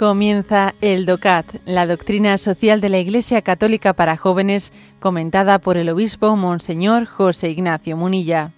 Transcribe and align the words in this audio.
Comienza 0.00 0.74
el 0.80 1.04
DOCAT, 1.04 1.56
la 1.66 1.86
doctrina 1.86 2.38
social 2.38 2.80
de 2.80 2.88
la 2.88 2.96
Iglesia 2.96 3.42
Católica 3.42 3.92
para 3.92 4.16
jóvenes, 4.16 4.72
comentada 4.98 5.58
por 5.58 5.76
el 5.76 5.90
obispo 5.90 6.36
Monseñor 6.36 7.04
José 7.04 7.50
Ignacio 7.50 7.98
Munilla. 7.98 8.50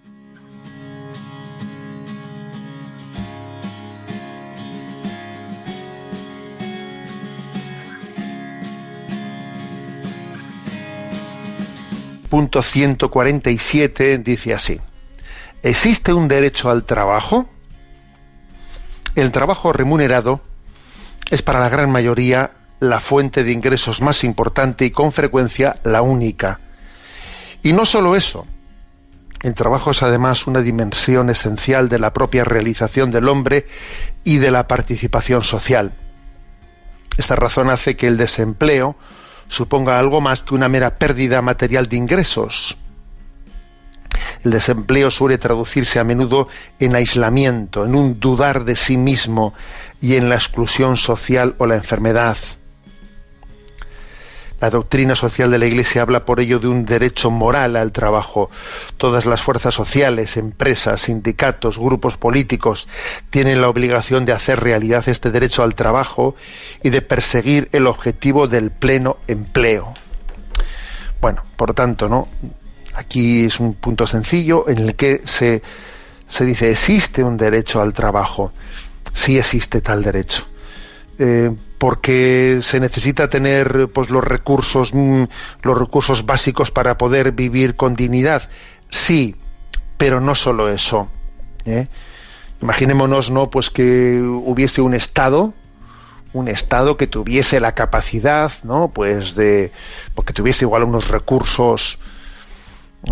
Punto 12.30 12.62
147 12.62 14.18
dice 14.18 14.54
así. 14.54 14.80
¿Existe 15.64 16.12
un 16.12 16.28
derecho 16.28 16.70
al 16.70 16.84
trabajo? 16.84 17.48
El 19.16 19.32
trabajo 19.32 19.72
remunerado 19.72 20.40
es 21.32 21.40
para 21.40 21.60
la 21.60 21.70
gran 21.70 21.90
mayoría 21.90 22.50
la 22.78 23.00
fuente 23.00 23.42
de 23.42 23.52
ingresos 23.52 24.02
más 24.02 24.22
importante 24.22 24.84
y 24.84 24.90
con 24.90 25.12
frecuencia 25.12 25.76
la 25.82 26.02
única. 26.02 26.60
Y 27.62 27.72
no 27.72 27.86
solo 27.86 28.16
eso, 28.16 28.46
el 29.40 29.54
trabajo 29.54 29.92
es 29.92 30.02
además 30.02 30.46
una 30.46 30.60
dimensión 30.60 31.30
esencial 31.30 31.88
de 31.88 31.98
la 31.98 32.12
propia 32.12 32.44
realización 32.44 33.10
del 33.10 33.30
hombre 33.30 33.64
y 34.24 34.38
de 34.38 34.50
la 34.50 34.68
participación 34.68 35.42
social. 35.42 35.94
Esta 37.16 37.34
razón 37.34 37.70
hace 37.70 37.96
que 37.96 38.08
el 38.08 38.18
desempleo 38.18 38.94
suponga 39.48 39.98
algo 39.98 40.20
más 40.20 40.42
que 40.42 40.54
una 40.54 40.68
mera 40.68 40.96
pérdida 40.96 41.40
material 41.40 41.88
de 41.88 41.96
ingresos. 41.96 42.76
El 44.44 44.50
desempleo 44.50 45.10
suele 45.10 45.38
traducirse 45.38 45.98
a 45.98 46.04
menudo 46.04 46.48
en 46.80 46.96
aislamiento, 46.96 47.84
en 47.84 47.94
un 47.94 48.18
dudar 48.18 48.64
de 48.64 48.76
sí 48.76 48.96
mismo 48.96 49.54
y 50.00 50.16
en 50.16 50.28
la 50.28 50.34
exclusión 50.34 50.96
social 50.96 51.54
o 51.58 51.66
la 51.66 51.76
enfermedad. 51.76 52.36
La 54.62 54.70
doctrina 54.70 55.16
social 55.16 55.50
de 55.50 55.58
la 55.58 55.66
Iglesia 55.66 56.02
habla 56.02 56.24
por 56.24 56.38
ello 56.38 56.60
de 56.60 56.68
un 56.68 56.86
derecho 56.86 57.32
moral 57.32 57.74
al 57.74 57.90
trabajo. 57.90 58.48
Todas 58.96 59.26
las 59.26 59.42
fuerzas 59.42 59.74
sociales, 59.74 60.36
empresas, 60.36 61.00
sindicatos, 61.00 61.78
grupos 61.78 62.16
políticos 62.16 62.86
tienen 63.30 63.60
la 63.60 63.68
obligación 63.68 64.24
de 64.24 64.30
hacer 64.30 64.60
realidad 64.60 65.08
este 65.08 65.32
derecho 65.32 65.64
al 65.64 65.74
trabajo 65.74 66.36
y 66.80 66.90
de 66.90 67.02
perseguir 67.02 67.70
el 67.72 67.88
objetivo 67.88 68.46
del 68.46 68.70
pleno 68.70 69.16
empleo. 69.26 69.94
Bueno, 71.20 71.42
por 71.56 71.74
tanto, 71.74 72.08
¿no? 72.08 72.28
Aquí 72.94 73.46
es 73.46 73.60
un 73.60 73.74
punto 73.74 74.06
sencillo 74.06 74.68
en 74.68 74.78
el 74.78 74.94
que 74.96 75.22
se, 75.24 75.62
se 76.28 76.44
dice 76.44 76.70
existe 76.70 77.24
un 77.24 77.36
derecho 77.36 77.80
al 77.80 77.94
trabajo. 77.94 78.52
Sí 79.14 79.38
existe 79.38 79.80
tal 79.80 80.02
derecho. 80.02 80.46
Eh, 81.18 81.50
porque 81.82 82.60
se 82.62 82.78
necesita 82.78 83.28
tener 83.28 83.88
pues 83.92 84.08
los 84.08 84.22
recursos 84.22 84.94
mm, 84.94 85.24
los 85.62 85.76
recursos 85.76 86.24
básicos 86.24 86.70
para 86.70 86.96
poder 86.96 87.32
vivir 87.32 87.76
con 87.76 87.96
dignidad 87.96 88.48
sí 88.88 89.36
pero 89.98 90.20
no 90.20 90.34
solo 90.34 90.68
eso 90.68 91.08
¿eh? 91.66 91.88
imaginémonos 92.62 93.30
no 93.30 93.50
pues 93.50 93.68
que 93.68 94.20
hubiese 94.22 94.80
un 94.80 94.94
estado 94.94 95.52
un 96.32 96.48
estado 96.48 96.96
que 96.96 97.08
tuviese 97.08 97.58
la 97.58 97.74
capacidad 97.74 98.52
no 98.62 98.88
pues 98.88 99.34
de 99.34 99.70
porque 100.14 100.32
tuviese 100.32 100.64
igual 100.64 100.84
unos 100.84 101.08
recursos 101.08 101.98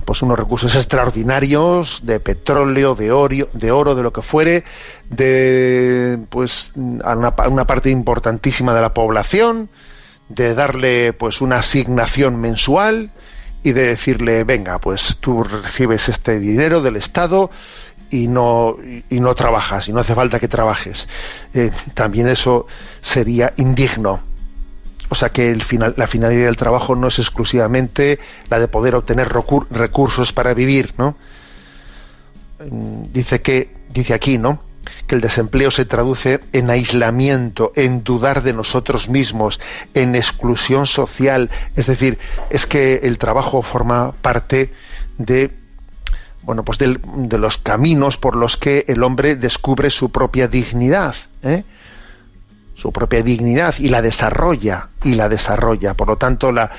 pues 0.04 0.22
unos 0.22 0.38
recursos 0.38 0.74
extraordinarios 0.76 2.00
de 2.04 2.20
petróleo, 2.20 2.94
de 2.94 3.10
oro, 3.10 3.48
de 3.52 3.70
oro, 3.72 3.94
de 3.94 4.02
lo 4.02 4.12
que 4.12 4.22
fuere, 4.22 4.64
de 5.08 6.18
pues 6.30 6.72
a 7.02 7.16
una, 7.16 7.66
parte 7.66 7.90
importantísima 7.90 8.72
de 8.72 8.80
la 8.80 8.94
población, 8.94 9.68
de 10.28 10.54
darle 10.54 11.12
pues 11.12 11.40
una 11.40 11.56
asignación 11.56 12.40
mensual 12.40 13.10
y 13.62 13.72
de 13.72 13.88
decirle 13.88 14.44
venga 14.44 14.78
pues 14.78 15.18
tú 15.18 15.42
recibes 15.42 16.08
este 16.08 16.38
dinero 16.38 16.80
del 16.80 16.96
Estado 16.96 17.50
y 18.10 18.28
no 18.28 18.76
y 19.10 19.20
no 19.20 19.34
trabajas 19.34 19.88
y 19.88 19.92
no 19.92 20.00
hace 20.00 20.14
falta 20.14 20.38
que 20.38 20.48
trabajes 20.48 21.08
eh, 21.52 21.70
también 21.94 22.28
eso 22.28 22.66
sería 23.02 23.52
indigno 23.56 24.20
o 25.10 25.14
sea 25.16 25.28
que 25.30 25.54
la 25.96 26.06
finalidad 26.06 26.46
del 26.46 26.56
trabajo 26.56 26.94
no 26.94 27.08
es 27.08 27.18
exclusivamente 27.18 28.20
la 28.48 28.60
de 28.60 28.68
poder 28.68 28.94
obtener 28.94 29.28
recursos 29.70 30.32
para 30.32 30.54
vivir, 30.54 30.94
¿no? 30.96 31.16
Mm, 32.60 33.12
dice 33.12 33.42
que, 33.42 33.74
dice 33.90 34.14
aquí, 34.14 34.38
¿no? 34.38 34.62
que 35.06 35.14
el 35.14 35.20
desempleo 35.20 35.70
se 35.70 35.84
traduce 35.84 36.40
en 36.52 36.70
aislamiento, 36.70 37.72
en 37.76 38.02
dudar 38.02 38.42
de 38.42 38.52
nosotros 38.52 39.08
mismos, 39.08 39.60
en 39.94 40.14
exclusión 40.14 40.86
social. 40.86 41.50
Es 41.76 41.86
decir, 41.86 42.18
es 42.48 42.66
que 42.66 43.00
el 43.02 43.18
trabajo 43.18 43.62
forma 43.62 44.12
parte 44.22 44.72
de 45.18 45.50
bueno, 46.42 46.64
pues 46.64 46.78
de, 46.78 46.98
de 47.04 47.38
los 47.38 47.58
caminos 47.58 48.16
por 48.16 48.34
los 48.34 48.56
que 48.56 48.84
el 48.88 49.02
hombre 49.02 49.36
descubre 49.36 49.90
su 49.90 50.10
propia 50.10 50.48
dignidad. 50.48 51.14
¿eh? 51.42 51.64
Su 52.80 52.92
propia 52.92 53.22
dignidad 53.22 53.74
y 53.78 53.90
la 53.90 54.00
desarrolla 54.00 54.88
y 55.04 55.14
la 55.14 55.28
desarrolla. 55.28 55.92
Por 55.92 56.08
lo 56.08 56.16
tanto 56.16 56.50
la, 56.50 56.70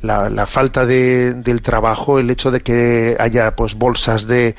la, 0.00 0.46
falta 0.46 0.86
de, 0.86 1.34
del 1.34 1.60
trabajo 1.60 2.18
el 2.18 2.30
hecho 2.30 2.50
de 2.50 2.62
que 2.62 3.14
haya 3.18 3.54
pues 3.54 3.74
bolsas 3.74 4.26
de, 4.26 4.56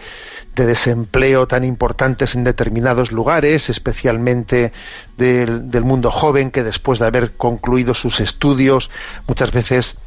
de 0.56 0.66
desempleo 0.68 1.48
tan 1.48 1.64
importantes 1.64 2.36
en 2.36 2.44
determinados 2.44 3.12
lugares 3.12 3.72
especialmente 3.72 4.74
del, 5.18 5.72
del 5.72 5.84
mundo 5.84 6.12
joven 6.12 6.52
que 6.52 6.64
después 6.64 7.00
de 7.00 7.08
haber 7.08 7.32
concluido 7.32 7.96
sus 7.96 8.20
estudios 8.20 8.92
muchas 9.28 9.52
veces 9.52 9.98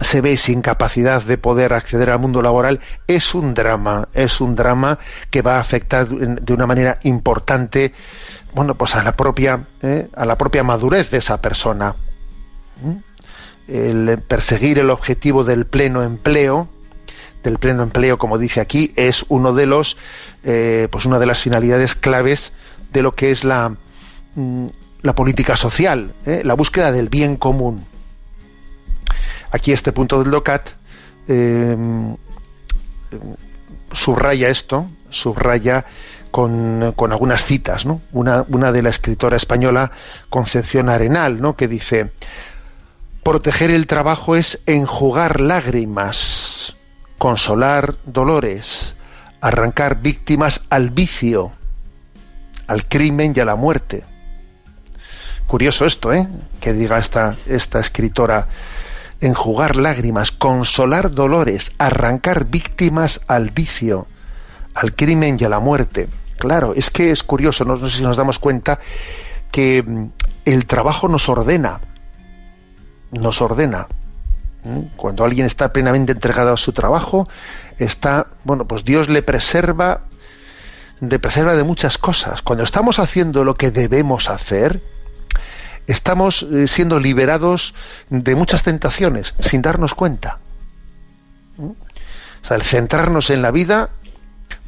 se 0.00 0.20
ve 0.20 0.36
sin 0.36 0.62
capacidad 0.62 1.22
de 1.22 1.38
poder 1.38 1.72
acceder 1.72 2.10
al 2.10 2.18
mundo 2.18 2.42
laboral 2.42 2.80
es 3.06 3.34
un 3.34 3.54
drama, 3.54 4.08
es 4.12 4.40
un 4.40 4.54
drama 4.54 4.98
que 5.30 5.42
va 5.42 5.56
a 5.56 5.60
afectar 5.60 6.06
de 6.08 6.52
una 6.52 6.66
manera 6.66 6.98
importante 7.02 7.92
bueno, 8.56 8.74
pues 8.74 8.96
a 8.96 9.02
la 9.02 9.12
propia, 9.12 9.60
¿eh? 9.82 10.08
a 10.16 10.24
la 10.24 10.38
propia 10.38 10.64
madurez 10.64 11.10
de 11.10 11.18
esa 11.18 11.42
persona. 11.42 11.94
El 13.68 14.18
perseguir 14.26 14.78
el 14.78 14.88
objetivo 14.88 15.44
del 15.44 15.66
pleno 15.66 16.02
empleo, 16.02 16.66
del 17.42 17.58
pleno 17.58 17.82
empleo, 17.82 18.16
como 18.16 18.38
dice 18.38 18.60
aquí, 18.62 18.94
es 18.96 19.26
uno 19.28 19.52
de 19.52 19.66
los, 19.66 19.98
eh, 20.42 20.88
pues 20.90 21.04
una 21.04 21.18
de 21.18 21.26
las 21.26 21.42
finalidades 21.42 21.94
claves 21.94 22.52
de 22.94 23.02
lo 23.02 23.14
que 23.14 23.30
es 23.30 23.44
la, 23.44 23.74
mm, 24.36 24.66
la 25.02 25.14
política 25.14 25.54
social, 25.54 26.12
¿eh? 26.24 26.40
la 26.42 26.54
búsqueda 26.54 26.92
del 26.92 27.10
bien 27.10 27.36
común. 27.36 27.84
Aquí 29.50 29.72
este 29.72 29.92
punto 29.92 30.22
del 30.22 30.30
DOCAT 30.30 30.70
subraya 33.92 34.48
esto, 34.48 34.86
subraya 35.10 35.84
con, 36.30 36.94
algunas 37.10 37.44
citas, 37.44 37.86
¿no? 37.86 38.02
Una, 38.12 38.44
una, 38.48 38.70
de 38.72 38.82
la 38.82 38.90
escritora 38.90 39.36
española 39.36 39.90
Concepción 40.28 40.90
Arenal, 40.90 41.40
¿no? 41.40 41.56
que 41.56 41.66
dice, 41.66 42.12
proteger 43.22 43.70
el 43.70 43.86
trabajo 43.86 44.36
es 44.36 44.60
enjugar 44.66 45.40
lágrimas, 45.40 46.76
consolar 47.16 47.94
dolores, 48.04 48.96
arrancar 49.40 50.02
víctimas 50.02 50.62
al 50.68 50.90
vicio, 50.90 51.52
al 52.66 52.86
crimen 52.86 53.32
y 53.34 53.40
a 53.40 53.44
la 53.46 53.56
muerte. 53.56 54.04
Curioso 55.46 55.86
esto, 55.86 56.12
¿eh? 56.12 56.26
Que 56.60 56.72
diga 56.72 56.98
esta, 56.98 57.36
esta 57.46 57.78
escritora, 57.78 58.48
enjugar 59.20 59.76
lágrimas, 59.76 60.30
consolar 60.32 61.10
dolores, 61.12 61.72
arrancar 61.78 62.46
víctimas 62.46 63.20
al 63.26 63.50
vicio, 63.50 64.06
al 64.74 64.94
crimen 64.94 65.36
y 65.40 65.44
a 65.44 65.48
la 65.48 65.58
muerte. 65.58 66.08
Claro, 66.38 66.74
es 66.74 66.90
que 66.90 67.10
es 67.10 67.22
curioso, 67.22 67.64
no, 67.64 67.78
sé 67.78 67.90
si 67.96 68.02
nos 68.02 68.16
damos 68.16 68.38
cuenta 68.38 68.78
que 69.50 69.82
mm, 69.82 70.06
el 70.44 70.66
trabajo 70.66 71.08
nos 71.08 71.28
ordena, 71.28 71.80
nos 73.10 73.40
ordena. 73.40 73.86
Cuando 74.96 75.24
alguien 75.24 75.46
está 75.46 75.72
plenamente 75.72 76.12
entregado 76.12 76.52
a 76.52 76.56
su 76.56 76.72
trabajo, 76.72 77.28
está, 77.78 78.26
bueno, 78.42 78.66
pues 78.66 78.84
Dios 78.84 79.08
le 79.08 79.22
preserva, 79.22 80.00
le 81.00 81.18
preserva 81.20 81.54
de 81.54 81.62
muchas 81.62 81.98
cosas. 81.98 82.42
Cuando 82.42 82.64
estamos 82.64 82.98
haciendo 82.98 83.44
lo 83.44 83.54
que 83.54 83.70
debemos 83.70 84.28
hacer, 84.28 84.80
estamos 85.86 86.42
eh, 86.42 86.66
siendo 86.66 87.00
liberados 87.00 87.74
de 88.10 88.34
muchas 88.34 88.62
tentaciones 88.62 89.34
sin 89.38 89.62
darnos 89.62 89.94
cuenta. 89.94 90.38
O 91.58 91.74
sea, 92.42 92.56
el 92.56 92.62
centrarnos 92.62 93.30
en 93.30 93.42
la 93.42 93.50
vida 93.50 93.90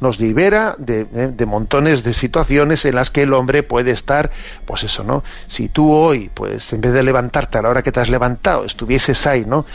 nos 0.01 0.19
libera 0.19 0.75
de, 0.77 1.05
de, 1.05 1.45
montones 1.45 2.03
de 2.03 2.13
situaciones 2.13 2.85
en 2.85 2.95
las 2.95 3.09
que 3.09 3.23
el 3.23 3.33
hombre 3.33 3.63
puede 3.63 3.91
estar, 3.91 4.31
pues 4.65 4.83
eso, 4.83 5.03
¿no? 5.03 5.23
Si 5.47 5.69
tú 5.69 5.91
hoy, 5.91 6.29
pues 6.33 6.71
en 6.73 6.81
vez 6.81 6.93
de 6.93 7.03
levantarte 7.03 7.57
a 7.57 7.61
la 7.61 7.69
hora 7.69 7.83
que 7.83 7.91
te 7.91 7.99
has 7.99 8.09
levantado, 8.09 8.65
estuvieses 8.65 9.27
ahí, 9.27 9.45
¿no? 9.45 9.65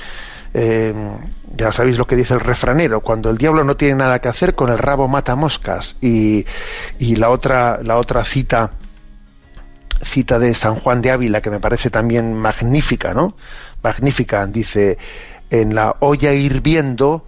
Eh, 0.55 0.95
ya 1.57 1.73
sabéis 1.73 1.99
lo 1.99 2.07
que 2.07 2.17
dice 2.17 2.35
el 2.35 2.41
refranero, 2.41 3.01
cuando 3.01 3.29
el 3.29 3.39
diablo 3.39 3.65
no 3.65 3.77
tiene 3.77 3.97
nada 3.97 4.21
que 4.21 4.29
hacer, 4.29 4.55
con 4.55 4.71
el 4.71 4.79
rabo 4.79 5.09
mata 5.09 5.37
moscas. 5.37 5.97
Y, 6.01 6.47
y 6.99 7.17
la, 7.17 7.31
otra, 7.31 7.81
la 7.83 7.99
otra 7.99 8.25
cita 8.25 8.71
cita 10.03 10.39
de 10.39 10.55
San 10.55 10.77
Juan 10.77 11.03
de 11.03 11.11
Ávila 11.11 11.41
que 11.41 11.51
me 11.51 11.61
parece 11.61 11.91
también 11.91 12.35
magnífica, 12.35 13.15
¿no? 13.15 13.37
Magnífica, 13.83 14.47
dice, 14.47 14.99
en 15.51 15.75
la 15.75 15.97
olla 16.01 16.33
hirviendo 16.33 17.25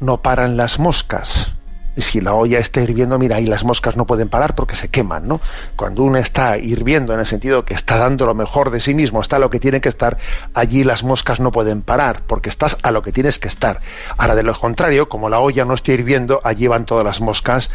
no 0.00 0.22
paran 0.22 0.56
las 0.56 0.78
moscas. 0.78 1.52
Y 1.98 2.02
si 2.02 2.20
la 2.20 2.32
olla 2.32 2.60
está 2.60 2.80
hirviendo, 2.80 3.18
mira, 3.18 3.36
ahí 3.36 3.46
las 3.46 3.64
moscas 3.64 3.96
no 3.96 4.06
pueden 4.06 4.28
parar 4.28 4.54
porque 4.54 4.76
se 4.76 4.88
queman, 4.88 5.26
¿no? 5.26 5.40
Cuando 5.74 6.04
uno 6.04 6.18
está 6.18 6.56
hirviendo 6.56 7.12
en 7.12 7.18
el 7.18 7.26
sentido 7.26 7.64
que 7.64 7.74
está 7.74 7.98
dando 7.98 8.24
lo 8.24 8.36
mejor 8.36 8.70
de 8.70 8.78
sí 8.78 8.94
mismo, 8.94 9.20
está 9.20 9.34
a 9.34 9.38
lo 9.40 9.50
que 9.50 9.58
tiene 9.58 9.80
que 9.80 9.88
estar, 9.88 10.16
allí 10.54 10.84
las 10.84 11.02
moscas 11.02 11.40
no 11.40 11.50
pueden 11.50 11.82
parar 11.82 12.22
porque 12.28 12.50
estás 12.50 12.78
a 12.84 12.92
lo 12.92 13.02
que 13.02 13.10
tienes 13.10 13.40
que 13.40 13.48
estar. 13.48 13.80
Ahora, 14.16 14.36
de 14.36 14.44
lo 14.44 14.56
contrario, 14.56 15.08
como 15.08 15.28
la 15.28 15.40
olla 15.40 15.64
no 15.64 15.74
está 15.74 15.90
hirviendo, 15.90 16.40
allí 16.44 16.68
van 16.68 16.86
todas 16.86 17.04
las 17.04 17.20
moscas 17.20 17.68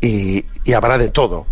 y, 0.00 0.46
habrá 0.74 0.96
de 0.96 1.10
todo. 1.10 1.44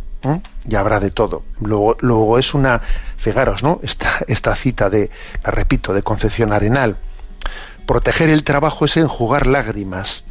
Y 0.69 0.75
habrá 0.75 1.01
de 1.01 1.11
todo. 1.11 1.43
Luego, 1.61 1.97
luego 2.01 2.39
es 2.39 2.55
una, 2.55 2.81
fijaros, 3.17 3.63
¿no? 3.63 3.81
Esta, 3.83 4.11
esta 4.27 4.55
cita 4.55 4.91
de, 4.91 5.11
la 5.45 5.51
repito, 5.51 5.93
de 5.95 6.03
Concepción 6.03 6.53
Arenal. 6.53 6.97
Proteger 7.87 8.31
el 8.31 8.45
trabajo 8.45 8.85
es 8.85 8.97
enjugar 8.97 9.47
lágrimas, 9.47 10.25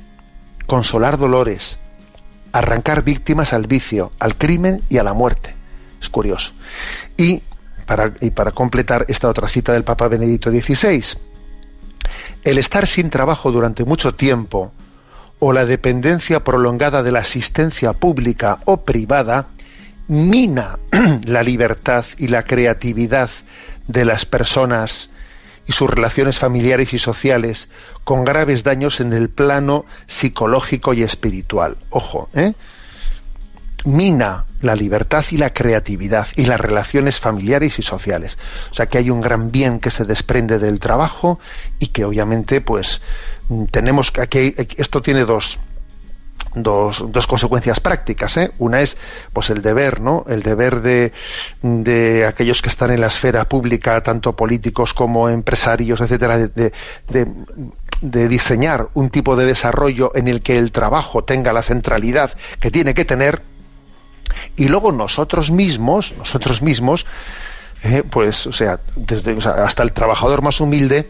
consolar 0.66 1.18
dolores, 1.18 1.80
arrancar 2.52 3.04
víctimas 3.04 3.54
al 3.54 3.68
vicio, 3.68 4.12
al 4.20 4.36
crimen 4.36 4.82
y 4.90 4.98
a 4.98 5.04
la 5.04 5.14
muerte. 5.14 5.56
Es 6.02 6.10
curioso. 6.10 6.52
Y 7.18 7.42
para, 7.86 8.14
y 8.20 8.32
para 8.32 8.52
completar 8.52 9.06
esta 9.08 9.30
otra 9.30 9.48
cita 9.48 9.74
del 9.74 9.84
Papa 9.84 10.08
Benedicto 10.08 10.52
XVI, 10.52 11.18
el 12.44 12.58
estar 12.58 12.88
sin 12.88 13.10
trabajo 13.10 13.52
durante 13.52 13.86
mucho 13.86 14.16
tiempo 14.16 14.72
o 15.40 15.54
la 15.54 15.66
dependencia 15.66 16.44
prolongada 16.44 17.04
de 17.04 17.12
la 17.12 17.20
asistencia 17.20 17.94
pública 17.94 18.60
o 18.66 18.78
privada 18.84 19.48
mina 20.08 20.80
la 21.26 21.44
libertad 21.44 22.06
y 22.18 22.28
la 22.28 22.44
creatividad 22.44 23.30
de 23.88 24.06
las 24.06 24.26
personas 24.26 25.10
y 25.68 25.72
sus 25.72 25.90
relaciones 25.90 26.38
familiares 26.38 26.94
y 26.94 27.00
sociales, 27.00 27.70
con 28.04 28.24
graves 28.24 28.64
daños 28.64 29.00
en 29.00 29.14
el 29.14 29.30
plano 29.30 29.86
psicológico 30.06 30.94
y 30.94 31.02
espiritual. 31.02 31.78
Ojo, 31.90 32.30
¿eh? 32.34 32.54
mina 33.86 34.46
la 34.62 34.76
libertad 34.76 35.24
y 35.30 35.38
la 35.38 35.54
creatividad 35.54 36.28
y 36.36 36.46
las 36.46 36.60
relaciones 36.60 37.20
familiares 37.20 37.80
y 37.80 37.84
sociales. 37.84 38.38
O 38.72 38.74
sea 38.74 38.88
que 38.88 38.98
hay 38.98 39.10
un 39.10 39.22
gran 39.22 39.52
bien 39.52 39.80
que 39.80 39.92
se 39.92 40.06
desprende 40.06 40.60
del 40.60 40.80
trabajo 40.80 41.40
y 41.80 41.88
que 41.88 42.06
obviamente 42.06 42.62
pues 42.62 43.02
tenemos 43.72 44.12
que 44.12 44.56
esto 44.78 45.02
tiene 45.02 45.26
dos 45.26 45.60
dos, 46.56 47.04
dos 47.12 47.28
consecuencias 47.28 47.80
prácticas. 47.80 48.38
¿eh? 48.38 48.52
Una 48.60 48.82
es 48.82 48.98
pues 49.34 49.50
el 49.50 49.62
deber, 49.62 50.02
¿no? 50.02 50.26
El 50.28 50.42
deber 50.42 50.82
de, 50.82 51.12
de 51.62 52.26
aquellos 52.26 52.62
que 52.62 52.70
están 52.70 52.92
en 52.92 53.02
la 53.02 53.08
esfera 53.08 53.46
pública, 53.46 54.02
tanto 54.02 54.36
políticos 54.36 54.94
como 54.94 55.30
empresarios, 55.30 56.02
etcétera, 56.02 56.38
de, 56.38 56.72
de, 58.02 58.28
diseñar 58.28 58.90
un 58.94 59.10
tipo 59.10 59.36
de 59.36 59.46
desarrollo 59.46 60.12
en 60.16 60.28
el 60.28 60.42
que 60.42 60.58
el 60.58 60.72
trabajo 60.72 61.24
tenga 61.24 61.54
la 61.54 61.62
centralidad 61.62 62.32
que 62.60 62.72
tiene 62.72 62.94
que 62.94 63.06
tener. 63.06 63.42
Y 64.58 64.68
luego 64.68 64.92
nosotros 64.92 65.52
mismos, 65.52 66.14
nosotros 66.18 66.62
mismos, 66.62 67.06
eh, 67.84 68.04
pues, 68.10 68.48
o 68.48 68.54
sea, 68.54 68.80
desde 68.96 69.38
hasta 69.38 69.84
el 69.84 69.92
trabajador 69.92 70.42
más 70.42 70.60
humilde, 70.60 71.08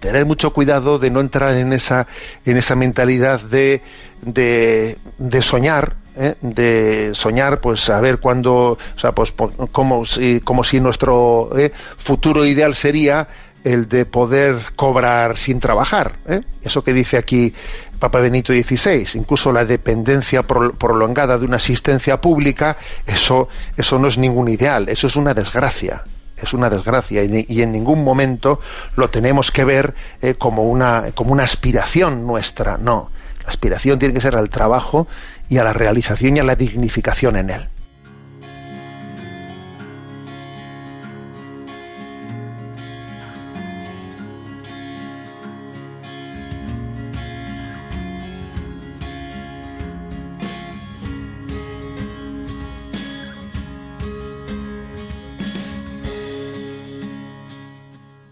tener 0.00 0.26
mucho 0.26 0.52
cuidado 0.52 0.98
de 0.98 1.10
no 1.10 1.20
entrar 1.20 1.54
en 1.54 1.72
esa, 1.72 2.06
en 2.44 2.56
esa 2.56 2.76
mentalidad 2.76 3.40
de, 3.40 3.82
de, 4.22 4.96
soñar, 5.40 5.94
¿eh? 6.16 6.34
de 6.40 7.10
soñar, 7.14 7.60
pues 7.60 7.88
a 7.90 8.00
ver 8.00 8.18
cuándo, 8.18 8.72
o 8.72 8.98
sea, 8.98 9.12
pues 9.12 9.32
como 9.72 10.04
si, 10.04 10.40
como 10.40 10.64
si 10.64 10.80
nuestro 10.80 11.50
¿eh? 11.56 11.72
futuro 11.96 12.44
ideal 12.44 12.74
sería 12.74 13.28
el 13.64 13.88
de 13.88 14.06
poder 14.06 14.56
cobrar 14.76 15.36
sin 15.36 15.60
trabajar. 15.60 16.16
¿eh? 16.28 16.40
Eso 16.62 16.82
que 16.82 16.92
dice 16.92 17.18
aquí 17.18 17.52
Papa 17.98 18.20
Benito 18.20 18.52
XVI, 18.52 19.06
incluso 19.14 19.52
la 19.52 19.64
dependencia 19.64 20.42
prolongada 20.42 21.38
de 21.38 21.46
una 21.46 21.56
asistencia 21.56 22.20
pública, 22.20 22.76
eso, 23.06 23.48
eso 23.76 23.98
no 23.98 24.08
es 24.08 24.18
ningún 24.18 24.48
ideal, 24.48 24.88
eso 24.88 25.06
es 25.06 25.16
una 25.16 25.34
desgracia 25.34 26.04
es 26.42 26.52
una 26.52 26.70
desgracia 26.70 27.24
y, 27.24 27.62
en 27.62 27.72
ningún 27.72 28.04
momento 28.04 28.60
lo 28.96 29.10
tenemos 29.10 29.50
que 29.50 29.64
ver 29.64 29.94
eh, 30.22 30.34
como, 30.34 30.64
una, 30.64 31.06
como 31.14 31.32
una 31.32 31.42
aspiración 31.42 32.26
nuestra, 32.26 32.78
no. 32.78 33.10
La 33.48 33.52
aspiración 33.52 33.98
tiene 33.98 34.12
que 34.12 34.20
ser 34.20 34.36
al 34.36 34.50
trabajo 34.50 35.08
y 35.48 35.56
a 35.56 35.64
la 35.64 35.72
realización 35.72 36.36
y 36.36 36.40
a 36.40 36.44
la 36.44 36.54
dignificación 36.54 37.34
en 37.34 37.48
él. 37.48 37.68